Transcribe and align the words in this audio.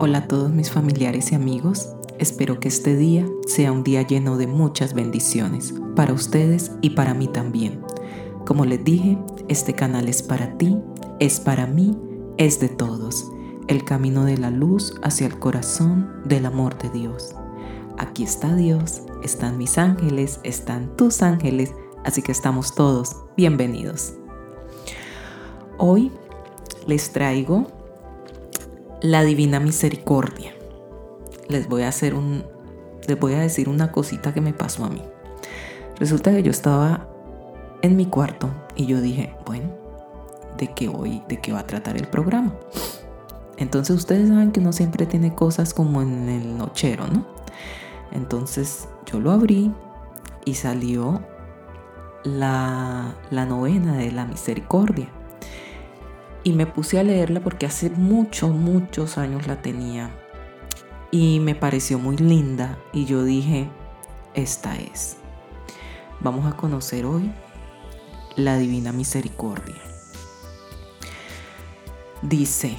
Hola 0.00 0.18
a 0.18 0.28
todos 0.28 0.52
mis 0.52 0.70
familiares 0.70 1.32
y 1.32 1.34
amigos. 1.34 1.88
Espero 2.20 2.60
que 2.60 2.68
este 2.68 2.94
día 2.94 3.26
sea 3.48 3.72
un 3.72 3.82
día 3.82 4.02
lleno 4.02 4.36
de 4.36 4.46
muchas 4.46 4.94
bendiciones 4.94 5.74
para 5.96 6.12
ustedes 6.12 6.70
y 6.82 6.90
para 6.90 7.14
mí 7.14 7.26
también. 7.26 7.80
Como 8.46 8.64
les 8.64 8.84
dije, 8.84 9.18
este 9.48 9.72
canal 9.72 10.08
es 10.08 10.22
para 10.22 10.56
ti, 10.56 10.78
es 11.18 11.40
para 11.40 11.66
mí, 11.66 11.98
es 12.36 12.60
de 12.60 12.68
todos. 12.68 13.28
El 13.66 13.84
camino 13.84 14.24
de 14.24 14.38
la 14.38 14.52
luz 14.52 14.94
hacia 15.02 15.26
el 15.26 15.36
corazón 15.40 16.08
del 16.24 16.46
amor 16.46 16.78
de 16.78 16.90
Dios. 16.90 17.34
Aquí 17.98 18.22
está 18.22 18.54
Dios, 18.54 19.02
están 19.24 19.58
mis 19.58 19.78
ángeles, 19.78 20.38
están 20.44 20.94
tus 20.96 21.22
ángeles, 21.22 21.74
así 22.04 22.22
que 22.22 22.30
estamos 22.30 22.76
todos 22.76 23.16
bienvenidos. 23.36 24.14
Hoy 25.76 26.12
les 26.86 27.12
traigo 27.12 27.77
la 29.00 29.22
divina 29.22 29.60
misericordia. 29.60 30.52
Les 31.48 31.68
voy 31.68 31.82
a 31.82 31.88
hacer 31.88 32.14
un 32.14 32.44
les 33.06 33.18
voy 33.18 33.32
a 33.32 33.40
decir 33.40 33.70
una 33.70 33.90
cosita 33.90 34.34
que 34.34 34.42
me 34.42 34.52
pasó 34.52 34.84
a 34.84 34.90
mí. 34.90 35.02
Resulta 35.98 36.30
que 36.30 36.42
yo 36.42 36.50
estaba 36.50 37.08
en 37.80 37.96
mi 37.96 38.04
cuarto 38.04 38.50
y 38.76 38.84
yo 38.84 39.00
dije, 39.00 39.34
bueno, 39.46 39.70
¿de 40.58 40.74
qué 40.74 40.88
hoy 40.88 41.22
de 41.28 41.40
qué 41.40 41.52
va 41.52 41.60
a 41.60 41.66
tratar 41.66 41.96
el 41.96 42.06
programa? 42.06 42.52
Entonces 43.56 43.96
ustedes 43.96 44.28
saben 44.28 44.52
que 44.52 44.60
uno 44.60 44.72
siempre 44.72 45.06
tiene 45.06 45.34
cosas 45.34 45.72
como 45.72 46.02
en 46.02 46.28
el 46.28 46.58
nochero, 46.58 47.06
¿no? 47.06 47.26
Entonces 48.12 48.88
yo 49.10 49.20
lo 49.20 49.32
abrí 49.32 49.72
y 50.44 50.54
salió 50.54 51.20
la, 52.24 53.16
la 53.30 53.46
novena 53.46 53.96
de 53.96 54.12
la 54.12 54.26
misericordia 54.26 55.08
y 56.44 56.52
me 56.52 56.66
puse 56.66 56.98
a 56.98 57.02
leerla 57.02 57.40
porque 57.40 57.66
hace 57.66 57.90
muchos, 57.90 58.50
muchos 58.50 59.18
años 59.18 59.46
la 59.46 59.60
tenía 59.60 60.10
y 61.10 61.40
me 61.40 61.54
pareció 61.54 61.98
muy 61.98 62.16
linda 62.16 62.78
y 62.92 63.04
yo 63.04 63.24
dije, 63.24 63.68
esta 64.34 64.76
es. 64.76 65.16
Vamos 66.20 66.46
a 66.46 66.56
conocer 66.56 67.06
hoy 67.06 67.30
la 68.36 68.58
Divina 68.58 68.92
Misericordia. 68.92 69.76
Dice, 72.22 72.76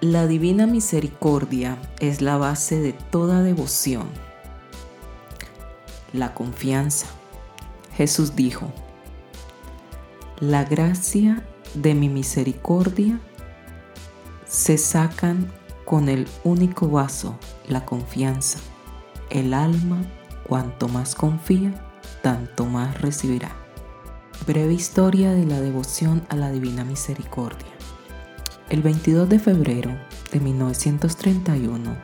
la 0.00 0.26
Divina 0.26 0.66
Misericordia 0.66 1.78
es 1.98 2.20
la 2.20 2.36
base 2.36 2.80
de 2.80 2.92
toda 2.92 3.42
devoción, 3.42 4.08
la 6.12 6.34
confianza. 6.34 7.06
Jesús 7.96 8.36
dijo, 8.36 8.72
la 10.40 10.64
gracia 10.64 11.44
de 11.74 11.94
mi 11.94 12.08
misericordia 12.08 13.20
se 14.46 14.78
sacan 14.78 15.52
con 15.84 16.08
el 16.08 16.28
único 16.44 16.88
vaso, 16.88 17.38
la 17.68 17.84
confianza. 17.84 18.58
El 19.30 19.52
alma, 19.52 20.02
cuanto 20.46 20.88
más 20.88 21.14
confía, 21.14 21.74
tanto 22.22 22.66
más 22.66 23.00
recibirá. 23.00 23.50
Breve 24.46 24.74
historia 24.74 25.32
de 25.32 25.46
la 25.46 25.60
devoción 25.60 26.24
a 26.28 26.36
la 26.36 26.50
Divina 26.50 26.84
Misericordia. 26.84 27.72
El 28.70 28.82
22 28.82 29.28
de 29.28 29.38
febrero 29.38 29.90
de 30.32 30.40
1931, 30.40 31.96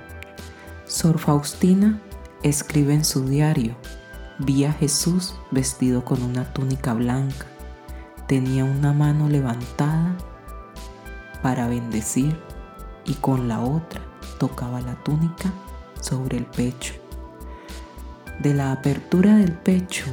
Sor 0.87 1.19
Faustina 1.19 2.03
escribe 2.43 2.95
en 2.95 3.05
su 3.05 3.25
diario, 3.25 3.77
vi 4.39 4.65
a 4.65 4.73
Jesús 4.73 5.35
vestido 5.51 6.05
con 6.05 6.23
una 6.23 6.53
túnica 6.53 6.95
blanca 6.95 7.47
tenía 8.31 8.65
una 8.65 8.93
mano 8.93 9.29
levantada 9.29 10.17
para 11.43 11.67
bendecir 11.67 12.41
y 13.05 13.15
con 13.15 13.49
la 13.49 13.59
otra 13.61 14.03
tocaba 14.39 14.81
la 14.81 14.95
túnica 15.03 15.53
sobre 16.01 16.37
el 16.37 16.47
pecho. 16.47 16.95
De 18.39 18.55
la 18.55 18.71
apertura 18.71 19.35
del 19.35 19.51
pecho 19.51 20.05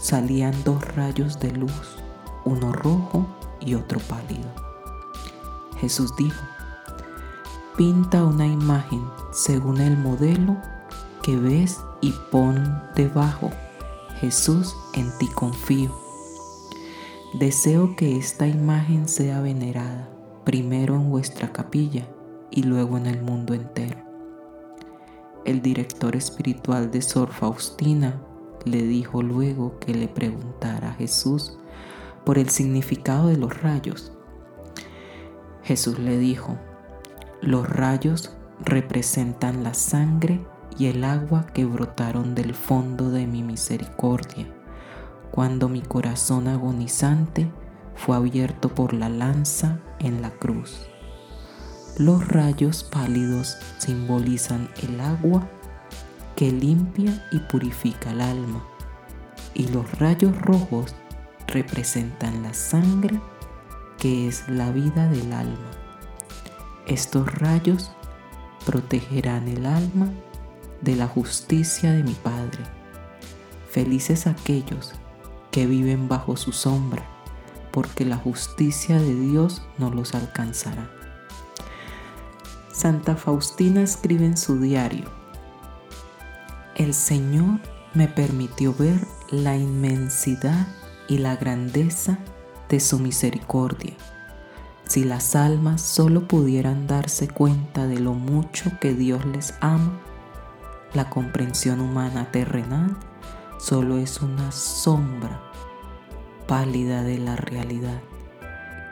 salían 0.00 0.54
dos 0.64 0.82
rayos 0.94 1.40
de 1.40 1.50
luz, 1.50 1.98
uno 2.46 2.72
rojo 2.72 3.28
y 3.60 3.74
otro 3.74 4.00
pálido. 4.00 4.48
Jesús 5.76 6.16
dijo, 6.16 6.42
pinta 7.76 8.24
una 8.24 8.46
imagen 8.46 9.04
según 9.30 9.82
el 9.82 9.98
modelo 9.98 10.56
que 11.22 11.36
ves 11.36 11.80
y 12.00 12.12
pon 12.30 12.82
debajo, 12.94 13.50
Jesús 14.20 14.74
en 14.94 15.12
ti 15.18 15.28
confío. 15.34 16.07
Deseo 17.34 17.94
que 17.94 18.16
esta 18.16 18.46
imagen 18.46 19.06
sea 19.06 19.42
venerada 19.42 20.08
primero 20.44 20.94
en 20.94 21.10
vuestra 21.10 21.52
capilla 21.52 22.08
y 22.50 22.62
luego 22.62 22.96
en 22.96 23.04
el 23.04 23.20
mundo 23.22 23.52
entero. 23.52 23.98
El 25.44 25.60
director 25.60 26.16
espiritual 26.16 26.90
de 26.90 27.02
Sor 27.02 27.30
Faustina 27.30 28.18
le 28.64 28.82
dijo 28.82 29.20
luego 29.20 29.78
que 29.78 29.92
le 29.92 30.08
preguntara 30.08 30.88
a 30.88 30.94
Jesús 30.94 31.58
por 32.24 32.38
el 32.38 32.48
significado 32.48 33.28
de 33.28 33.36
los 33.36 33.60
rayos. 33.60 34.10
Jesús 35.62 35.98
le 35.98 36.16
dijo, 36.16 36.56
los 37.42 37.68
rayos 37.68 38.34
representan 38.64 39.64
la 39.64 39.74
sangre 39.74 40.40
y 40.78 40.86
el 40.86 41.04
agua 41.04 41.44
que 41.52 41.66
brotaron 41.66 42.34
del 42.34 42.54
fondo 42.54 43.10
de 43.10 43.26
mi 43.26 43.42
misericordia 43.42 44.46
cuando 45.38 45.68
mi 45.68 45.82
corazón 45.82 46.48
agonizante 46.48 47.48
fue 47.94 48.16
abierto 48.16 48.74
por 48.74 48.92
la 48.92 49.08
lanza 49.08 49.78
en 50.00 50.20
la 50.20 50.30
cruz. 50.30 50.88
Los 51.96 52.26
rayos 52.26 52.82
pálidos 52.82 53.56
simbolizan 53.78 54.68
el 54.82 55.00
agua 55.00 55.48
que 56.34 56.50
limpia 56.50 57.24
y 57.30 57.38
purifica 57.38 58.10
el 58.10 58.20
alma 58.20 58.64
y 59.54 59.68
los 59.68 60.00
rayos 60.00 60.36
rojos 60.42 60.96
representan 61.46 62.42
la 62.42 62.52
sangre 62.52 63.20
que 63.96 64.26
es 64.26 64.48
la 64.48 64.72
vida 64.72 65.08
del 65.08 65.32
alma. 65.32 65.70
Estos 66.88 67.32
rayos 67.32 67.92
protegerán 68.66 69.46
el 69.46 69.66
alma 69.66 70.10
de 70.80 70.96
la 70.96 71.06
justicia 71.06 71.92
de 71.92 72.02
mi 72.02 72.14
Padre. 72.14 72.64
Felices 73.70 74.26
aquellos 74.26 74.94
que 75.50 75.66
viven 75.66 76.08
bajo 76.08 76.36
su 76.36 76.52
sombra, 76.52 77.04
porque 77.72 78.04
la 78.04 78.16
justicia 78.16 79.00
de 79.00 79.14
Dios 79.14 79.62
no 79.78 79.90
los 79.90 80.14
alcanzará. 80.14 80.90
Santa 82.72 83.16
Faustina 83.16 83.82
escribe 83.82 84.24
en 84.24 84.36
su 84.36 84.60
diario, 84.60 85.10
El 86.76 86.94
Señor 86.94 87.60
me 87.94 88.06
permitió 88.06 88.74
ver 88.74 89.00
la 89.30 89.56
inmensidad 89.56 90.68
y 91.08 91.18
la 91.18 91.36
grandeza 91.36 92.18
de 92.68 92.80
su 92.80 92.98
misericordia. 92.98 93.94
Si 94.86 95.04
las 95.04 95.34
almas 95.34 95.82
solo 95.82 96.28
pudieran 96.28 96.86
darse 96.86 97.28
cuenta 97.28 97.86
de 97.86 97.98
lo 97.98 98.14
mucho 98.14 98.70
que 98.80 98.94
Dios 98.94 99.24
les 99.26 99.54
ama, 99.60 100.00
la 100.94 101.10
comprensión 101.10 101.80
humana 101.80 102.30
terrenal 102.30 102.96
solo 103.58 103.98
es 103.98 104.22
una 104.22 104.50
sombra 104.52 105.42
pálida 106.46 107.02
de 107.02 107.18
la 107.18 107.36
realidad. 107.36 108.00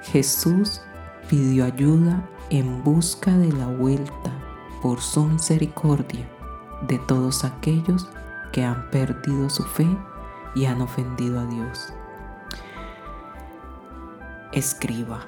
Jesús 0.03 0.82
pidió 1.28 1.65
ayuda 1.65 2.28
en 2.50 2.84
busca 2.84 3.37
de 3.37 3.53
la 3.53 3.66
vuelta 3.66 4.32
por 4.82 5.00
su 5.00 5.25
misericordia 5.25 6.28
de 6.87 6.99
todos 6.99 7.44
aquellos 7.44 8.09
que 8.53 8.65
han 8.65 8.91
perdido 8.91 9.49
su 9.49 9.62
fe 9.65 9.88
y 10.54 10.66
han 10.66 10.81
ofendido 10.81 11.41
a 11.41 11.47
Dios. 11.47 11.93
Escriba, 14.53 15.27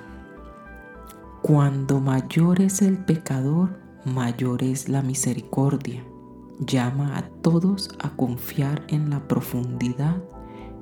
cuando 1.43 2.01
mayor 2.01 2.61
es 2.61 2.83
el 2.83 2.99
pecador, 2.99 3.71
mayor 4.05 4.63
es 4.63 4.89
la 4.89 5.03
misericordia 5.03 6.05
llama 6.61 7.17
a 7.17 7.29
todos 7.43 7.91
a 8.01 8.11
confiar 8.11 8.83
en 8.89 9.11
la 9.11 9.27
profundidad 9.29 10.17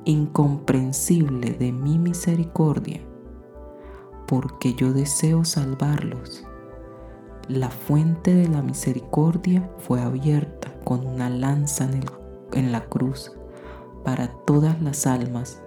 incomprensible 0.05 1.50
de 1.52 1.73
mi 1.73 1.99
misericordia, 1.99 3.00
porque 4.26 4.75
yo 4.75 4.93
deseo 4.93 5.44
salvarlos. 5.44 6.44
La 7.49 7.70
fuente 7.70 8.34
de 8.34 8.49
la 8.49 8.62
misericordia 8.62 9.70
fue 9.78 10.00
abierta 10.00 10.73
con 10.84 11.06
una 11.06 11.28
lanza 11.28 11.88
en, 12.52 12.73
la 12.73 12.84
cruz 12.87 13.32
para 14.05 14.28
todas 14.28 14.81
las 14.81 15.06
almas. 15.06 15.61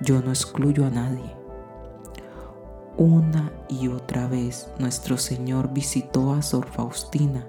Yo 0.00 0.22
no 0.22 0.30
excluyo 0.30 0.86
a 0.86 0.90
nadie. 0.90 1.36
Una 2.96 3.52
y 3.68 3.88
otra 3.88 4.26
vez 4.26 4.68
nuestro 4.78 5.18
Señor 5.18 5.72
visitó 5.72 6.32
a 6.32 6.42
Sor 6.42 6.66
Faustina 6.66 7.46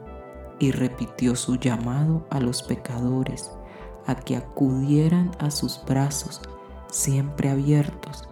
y 0.60 0.72
repitió 0.72 1.36
su 1.36 1.56
llamado 1.56 2.28
a 2.30 2.40
los 2.40 2.64
pecadores 2.64 3.52
a 4.06 4.16
que 4.16 4.36
acudieran 4.36 5.32
a 5.40 5.52
sus 5.52 5.84
brazos 5.86 6.42
siempre 6.92 7.50
abiertos. 7.50 8.28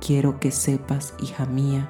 Quiero 0.00 0.40
que 0.40 0.50
sepas, 0.50 1.14
hija 1.20 1.46
mía, 1.46 1.88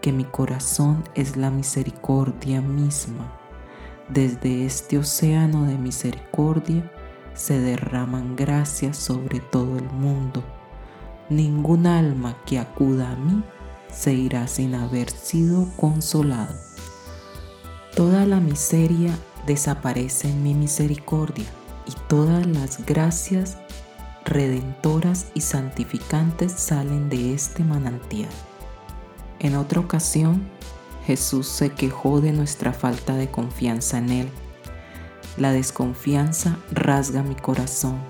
que 0.00 0.12
mi 0.12 0.24
corazón 0.24 1.04
es 1.14 1.36
la 1.36 1.50
misericordia 1.50 2.60
misma. 2.60 3.38
Desde 4.08 4.66
este 4.66 4.98
océano 4.98 5.64
de 5.64 5.78
misericordia 5.78 6.90
se 7.34 7.58
derraman 7.58 8.36
gracias 8.36 8.96
sobre 8.96 9.40
todo 9.40 9.76
el 9.76 9.90
mundo. 9.90 10.44
Ningún 11.30 11.86
alma 11.86 12.36
que 12.44 12.58
acuda 12.58 13.12
a 13.12 13.16
mí 13.16 13.42
se 13.90 14.12
irá 14.12 14.46
sin 14.46 14.74
haber 14.74 15.10
sido 15.10 15.66
consolado. 15.76 16.63
Toda 17.94 18.26
la 18.26 18.40
miseria 18.40 19.16
desaparece 19.46 20.28
en 20.28 20.42
mi 20.42 20.52
misericordia 20.52 21.46
y 21.86 21.92
todas 22.08 22.44
las 22.44 22.84
gracias 22.84 23.56
redentoras 24.24 25.26
y 25.34 25.42
santificantes 25.42 26.50
salen 26.50 27.08
de 27.08 27.34
este 27.34 27.62
manantial. 27.62 28.30
En 29.38 29.54
otra 29.54 29.78
ocasión, 29.78 30.42
Jesús 31.06 31.46
se 31.46 31.70
quejó 31.70 32.20
de 32.20 32.32
nuestra 32.32 32.72
falta 32.72 33.14
de 33.14 33.30
confianza 33.30 33.98
en 33.98 34.10
Él. 34.10 34.28
La 35.36 35.52
desconfianza 35.52 36.56
rasga 36.72 37.22
mi 37.22 37.36
corazón. 37.36 38.00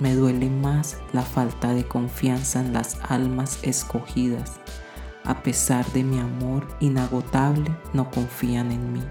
Me 0.00 0.16
duele 0.16 0.50
más 0.50 0.96
la 1.12 1.22
falta 1.22 1.72
de 1.72 1.84
confianza 1.84 2.58
en 2.58 2.72
las 2.72 2.98
almas 3.08 3.60
escogidas. 3.62 4.58
A 5.30 5.44
pesar 5.44 5.86
de 5.92 6.02
mi 6.02 6.18
amor 6.18 6.66
inagotable, 6.80 7.70
no 7.92 8.10
confían 8.10 8.72
en 8.72 8.92
mí. 8.92 9.02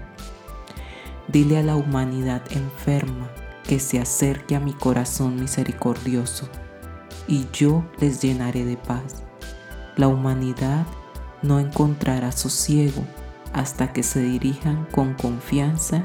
Dile 1.28 1.56
a 1.56 1.62
la 1.62 1.76
humanidad 1.76 2.42
enferma 2.50 3.30
que 3.64 3.80
se 3.80 3.98
acerque 3.98 4.54
a 4.54 4.60
mi 4.60 4.74
corazón 4.74 5.36
misericordioso, 5.36 6.46
y 7.26 7.46
yo 7.54 7.86
les 8.00 8.20
llenaré 8.20 8.66
de 8.66 8.76
paz. 8.76 9.22
La 9.96 10.08
humanidad 10.08 10.84
no 11.40 11.58
encontrará 11.58 12.32
sosiego 12.32 13.02
hasta 13.54 13.94
que 13.94 14.02
se 14.02 14.20
dirijan 14.20 14.84
con 14.92 15.14
confianza 15.14 16.04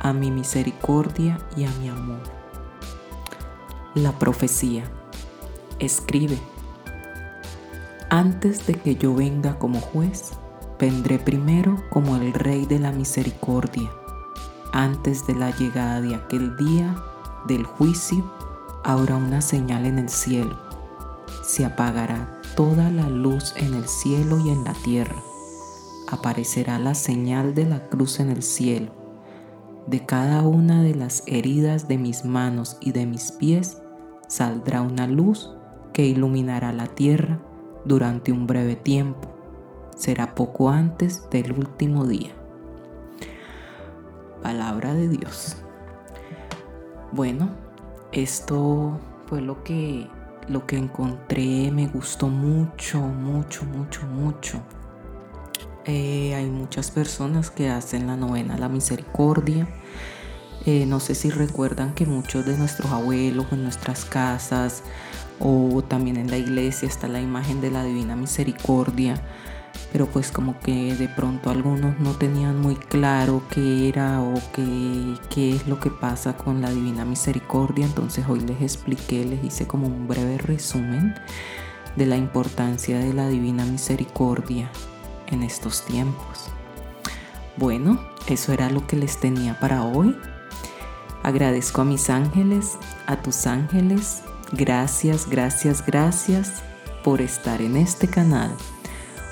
a 0.00 0.12
mi 0.12 0.32
misericordia 0.32 1.38
y 1.56 1.62
a 1.62 1.70
mi 1.80 1.88
amor. 1.88 2.22
La 3.94 4.18
profecía. 4.18 4.82
Escribe. 5.78 6.40
Antes 8.12 8.66
de 8.66 8.74
que 8.74 8.94
yo 8.94 9.14
venga 9.14 9.58
como 9.58 9.80
juez, 9.80 10.32
vendré 10.78 11.18
primero 11.18 11.82
como 11.88 12.16
el 12.16 12.34
Rey 12.34 12.66
de 12.66 12.78
la 12.78 12.92
Misericordia. 12.92 13.90
Antes 14.70 15.26
de 15.26 15.34
la 15.34 15.50
llegada 15.56 16.02
de 16.02 16.14
aquel 16.14 16.54
día 16.58 16.94
del 17.48 17.64
juicio, 17.64 18.30
habrá 18.84 19.16
una 19.16 19.40
señal 19.40 19.86
en 19.86 19.98
el 19.98 20.10
cielo. 20.10 20.58
Se 21.42 21.64
apagará 21.64 22.38
toda 22.54 22.90
la 22.90 23.08
luz 23.08 23.54
en 23.56 23.72
el 23.72 23.88
cielo 23.88 24.38
y 24.40 24.50
en 24.50 24.62
la 24.62 24.74
tierra. 24.74 25.16
Aparecerá 26.06 26.78
la 26.78 26.94
señal 26.94 27.54
de 27.54 27.64
la 27.64 27.88
cruz 27.88 28.20
en 28.20 28.28
el 28.28 28.42
cielo. 28.42 28.92
De 29.86 30.04
cada 30.04 30.42
una 30.42 30.82
de 30.82 30.94
las 30.94 31.22
heridas 31.24 31.88
de 31.88 31.96
mis 31.96 32.26
manos 32.26 32.76
y 32.78 32.92
de 32.92 33.06
mis 33.06 33.32
pies 33.32 33.78
saldrá 34.28 34.82
una 34.82 35.06
luz 35.06 35.48
que 35.94 36.04
iluminará 36.04 36.74
la 36.74 36.88
tierra 36.88 37.40
durante 37.84 38.32
un 38.32 38.46
breve 38.46 38.76
tiempo. 38.76 39.28
Será 39.96 40.34
poco 40.34 40.70
antes 40.70 41.28
del 41.30 41.52
último 41.52 42.06
día. 42.06 42.30
Palabra 44.42 44.94
de 44.94 45.08
Dios. 45.08 45.56
Bueno, 47.12 47.50
esto 48.10 48.98
fue 49.26 49.40
lo 49.40 49.62
que 49.62 50.08
lo 50.48 50.66
que 50.66 50.76
encontré 50.76 51.70
me 51.70 51.86
gustó 51.86 52.28
mucho, 52.28 53.00
mucho, 53.00 53.64
mucho, 53.64 54.06
mucho. 54.06 54.60
Eh, 55.84 56.34
hay 56.34 56.46
muchas 56.46 56.90
personas 56.90 57.50
que 57.50 57.68
hacen 57.68 58.06
la 58.06 58.16
novena 58.16 58.58
la 58.58 58.68
misericordia. 58.68 59.68
Eh, 60.64 60.86
no 60.86 61.00
sé 61.00 61.14
si 61.14 61.30
recuerdan 61.30 61.92
que 61.94 62.06
muchos 62.06 62.46
de 62.46 62.56
nuestros 62.56 62.90
abuelos 62.92 63.46
en 63.52 63.64
nuestras 63.64 64.04
casas 64.04 64.82
o 65.42 65.82
también 65.82 66.16
en 66.16 66.30
la 66.30 66.38
iglesia 66.38 66.88
está 66.88 67.08
la 67.08 67.20
imagen 67.20 67.60
de 67.60 67.70
la 67.70 67.84
divina 67.84 68.16
misericordia 68.16 69.20
pero 69.92 70.06
pues 70.06 70.30
como 70.30 70.58
que 70.58 70.94
de 70.94 71.08
pronto 71.08 71.50
algunos 71.50 71.98
no 72.00 72.12
tenían 72.12 72.58
muy 72.58 72.76
claro 72.76 73.42
qué 73.50 73.88
era 73.88 74.22
o 74.22 74.34
qué, 74.54 75.14
qué 75.28 75.56
es 75.56 75.66
lo 75.66 75.78
que 75.80 75.90
pasa 75.90 76.36
con 76.36 76.62
la 76.62 76.70
Divina 76.70 77.04
Misericordia, 77.04 77.84
entonces 77.84 78.24
hoy 78.28 78.40
les 78.40 78.62
expliqué, 78.62 79.24
les 79.24 79.44
hice 79.44 79.66
como 79.66 79.86
un 79.86 80.08
breve 80.08 80.38
resumen 80.38 81.14
de 81.96 82.06
la 82.06 82.16
importancia 82.16 82.98
de 82.98 83.12
la 83.12 83.28
Divina 83.28 83.66
Misericordia 83.66 84.70
en 85.26 85.42
estos 85.42 85.84
tiempos. 85.84 86.48
Bueno, 87.58 88.00
eso 88.28 88.52
era 88.54 88.70
lo 88.70 88.86
que 88.86 88.96
les 88.96 89.20
tenía 89.20 89.60
para 89.60 89.84
hoy. 89.84 90.16
Agradezco 91.22 91.82
a 91.82 91.84
mis 91.84 92.08
ángeles, 92.08 92.78
a 93.06 93.20
tus 93.20 93.46
ángeles. 93.46 94.22
Gracias, 94.52 95.28
gracias, 95.28 95.84
gracias 95.84 96.62
por 97.02 97.20
estar 97.20 97.60
en 97.60 97.76
este 97.76 98.06
canal 98.06 98.50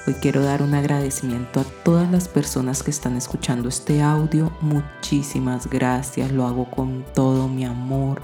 Hoy 0.07 0.15
quiero 0.15 0.43
dar 0.43 0.63
un 0.63 0.75
agradecimiento 0.75 1.61
a 1.61 1.65
todas 1.85 2.11
las 2.11 2.27
personas 2.27 2.83
que 2.83 2.91
están 2.91 3.17
escuchando 3.17 3.69
este 3.69 4.03
audio. 4.03 4.51
Muchísimas 4.63 5.69
gracias, 5.69 6.33
lo 6.33 6.47
hago 6.47 6.71
con 6.71 7.05
todo 7.15 7.49
mi 7.49 7.67
amor. 7.67 8.23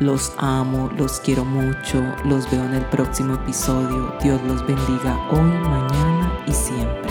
Los 0.00 0.32
amo, 0.38 0.90
los 0.98 1.20
quiero 1.20 1.44
mucho, 1.44 2.02
los 2.24 2.50
veo 2.50 2.64
en 2.64 2.74
el 2.74 2.84
próximo 2.86 3.34
episodio. 3.34 4.12
Dios 4.22 4.42
los 4.42 4.66
bendiga 4.66 5.16
hoy, 5.30 5.40
mañana 5.40 6.42
y 6.46 6.52
siempre. 6.52 7.09